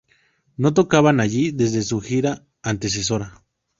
[0.57, 3.43] No tocaban allí desde su gira antecesora.